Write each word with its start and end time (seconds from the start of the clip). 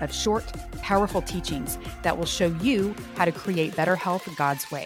of 0.00 0.12
short, 0.12 0.44
powerful 0.82 1.22
teachings 1.22 1.78
that 2.02 2.16
will 2.16 2.26
show 2.26 2.48
you 2.62 2.94
how 3.16 3.24
to 3.24 3.32
create 3.32 3.76
better 3.76 3.96
health 3.96 4.28
God's 4.36 4.70
way. 4.70 4.84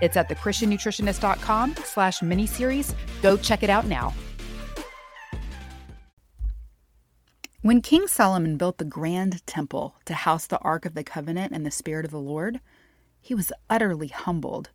It's 0.00 0.16
at 0.16 0.28
thechristiannutritionist.com 0.28 1.76
slash 1.84 2.20
miniseries. 2.20 2.94
Go 3.22 3.36
check 3.36 3.62
it 3.62 3.70
out 3.70 3.86
now. 3.86 4.12
When 7.62 7.80
King 7.80 8.06
Solomon 8.08 8.58
built 8.58 8.76
the 8.76 8.84
grand 8.84 9.46
temple 9.46 9.96
to 10.04 10.12
house 10.12 10.46
the 10.46 10.58
Ark 10.58 10.84
of 10.84 10.92
the 10.92 11.02
Covenant 11.02 11.54
and 11.54 11.64
the 11.64 11.70
Spirit 11.70 12.04
of 12.04 12.10
the 12.10 12.20
Lord, 12.20 12.60
he 13.22 13.34
was 13.34 13.52
utterly 13.70 14.08
humbled 14.08 14.68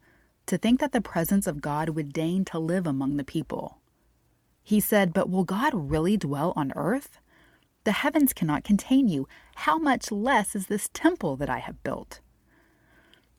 to 0.48 0.58
think 0.58 0.80
that 0.80 0.92
the 0.92 1.00
presence 1.00 1.46
of 1.46 1.62
God 1.62 1.90
would 1.90 2.12
deign 2.12 2.44
to 2.46 2.58
live 2.58 2.88
among 2.88 3.18
the 3.18 3.24
people. 3.24 3.78
He 4.64 4.80
said, 4.80 5.14
But 5.14 5.30
will 5.30 5.44
God 5.44 5.72
really 5.76 6.18
dwell 6.18 6.52
on 6.56 6.74
earth? 6.76 7.20
The 7.90 7.94
heavens 7.94 8.34
cannot 8.34 8.64
contain 8.64 9.08
you. 9.08 9.28
How 9.56 9.80
much 9.80 10.12
less 10.12 10.56
is 10.56 10.68
this 10.68 10.92
temple 10.94 11.36
that 11.38 11.50
I 11.50 11.58
have 11.58 11.82
built? 11.82 12.20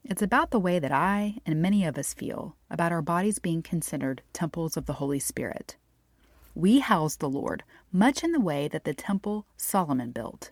It's 0.02 0.22
about 0.22 0.50
the 0.50 0.58
way 0.58 0.80
that 0.80 0.90
I 0.90 1.36
and 1.46 1.62
many 1.62 1.84
of 1.84 1.96
us 1.96 2.12
feel 2.12 2.56
about 2.68 2.90
our 2.90 3.00
bodies 3.00 3.38
being 3.38 3.62
considered 3.62 4.22
temples 4.32 4.76
of 4.76 4.86
the 4.86 4.94
Holy 4.94 5.20
Spirit. 5.20 5.76
We 6.52 6.80
house 6.80 7.14
the 7.14 7.28
Lord 7.28 7.62
much 7.92 8.24
in 8.24 8.32
the 8.32 8.40
way 8.40 8.66
that 8.66 8.82
the 8.82 8.92
temple 8.92 9.46
Solomon 9.56 10.10
built. 10.10 10.50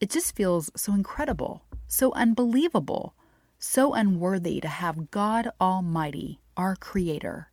It 0.00 0.10
just 0.10 0.36
feels 0.36 0.70
so 0.76 0.92
incredible, 0.92 1.64
so 1.88 2.12
unbelievable, 2.12 3.16
so 3.58 3.94
unworthy 3.94 4.60
to 4.60 4.68
have 4.68 5.10
God 5.10 5.50
Almighty, 5.60 6.38
our 6.56 6.76
Creator, 6.76 7.50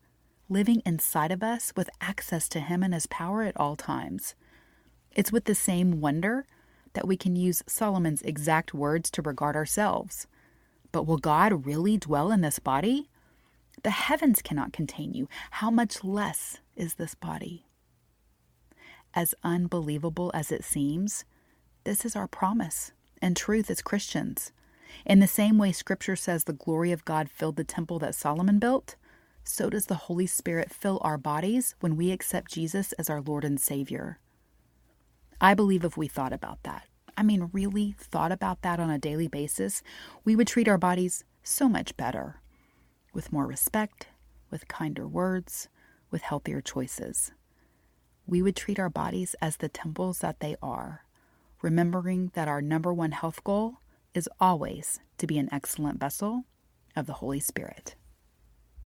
living 0.47 0.83
inside 0.85 1.31
of 1.31 1.41
us 1.41 1.73
with 1.75 1.89
access 1.99 2.47
to 2.49 2.59
Him 2.59 2.83
and 2.83 2.93
His 2.93 3.07
power 3.07 3.41
at 3.41 3.57
all 3.59 3.75
times. 3.75 4.35
It's 5.15 5.31
with 5.31 5.45
the 5.45 5.55
same 5.55 6.01
wonder 6.01 6.45
that 6.93 7.07
we 7.07 7.17
can 7.17 7.35
use 7.35 7.63
Solomon's 7.67 8.21
exact 8.21 8.73
words 8.73 9.09
to 9.11 9.21
regard 9.21 9.55
ourselves. 9.55 10.27
But 10.91 11.03
will 11.07 11.17
God 11.17 11.65
really 11.65 11.97
dwell 11.97 12.31
in 12.31 12.41
this 12.41 12.59
body? 12.59 13.09
The 13.83 13.91
heavens 13.91 14.41
cannot 14.41 14.73
contain 14.73 15.13
you. 15.13 15.27
How 15.51 15.69
much 15.69 16.03
less 16.03 16.59
is 16.75 16.95
this 16.95 17.15
body? 17.15 17.65
As 19.13 19.33
unbelievable 19.43 20.31
as 20.33 20.51
it 20.51 20.63
seems, 20.63 21.23
this 21.85 22.03
is 22.03 22.15
our 22.15 22.27
promise 22.27 22.91
and 23.21 23.37
truth 23.37 23.69
as 23.69 23.81
Christians. 23.81 24.51
In 25.05 25.19
the 25.19 25.27
same 25.27 25.57
way 25.57 25.71
Scripture 25.71 26.15
says 26.15 26.43
the 26.43 26.53
glory 26.53 26.91
of 26.91 27.05
God 27.05 27.29
filled 27.29 27.55
the 27.55 27.63
temple 27.63 27.99
that 27.99 28.15
Solomon 28.15 28.59
built, 28.59 28.95
so 29.43 29.69
does 29.69 29.85
the 29.85 29.95
Holy 29.95 30.27
Spirit 30.27 30.71
fill 30.71 30.99
our 31.03 31.17
bodies 31.17 31.75
when 31.79 31.95
we 31.95 32.11
accept 32.11 32.51
Jesus 32.51 32.91
as 32.93 33.09
our 33.09 33.21
Lord 33.21 33.45
and 33.45 33.59
Savior. 33.59 34.19
I 35.39 35.53
believe 35.53 35.83
if 35.83 35.97
we 35.97 36.07
thought 36.07 36.33
about 36.33 36.63
that, 36.63 36.87
I 37.17 37.23
mean, 37.23 37.49
really 37.53 37.95
thought 37.97 38.31
about 38.31 38.61
that 38.61 38.79
on 38.79 38.89
a 38.89 38.97
daily 38.97 39.27
basis, 39.27 39.83
we 40.23 40.35
would 40.35 40.47
treat 40.47 40.67
our 40.67 40.77
bodies 40.77 41.23
so 41.43 41.69
much 41.69 41.95
better, 41.97 42.41
with 43.13 43.31
more 43.31 43.45
respect, 43.45 44.07
with 44.49 44.67
kinder 44.67 45.07
words, 45.07 45.69
with 46.11 46.21
healthier 46.21 46.61
choices. 46.61 47.31
We 48.27 48.41
would 48.41 48.55
treat 48.55 48.79
our 48.79 48.89
bodies 48.89 49.35
as 49.41 49.57
the 49.57 49.69
temples 49.69 50.19
that 50.19 50.39
they 50.39 50.55
are, 50.61 51.05
remembering 51.61 52.31
that 52.33 52.47
our 52.47 52.61
number 52.61 52.93
one 52.93 53.11
health 53.11 53.43
goal 53.43 53.77
is 54.13 54.29
always 54.39 54.99
to 55.17 55.27
be 55.27 55.37
an 55.37 55.49
excellent 55.51 55.99
vessel 55.99 56.45
of 56.95 57.05
the 57.05 57.13
Holy 57.13 57.39
Spirit. 57.39 57.95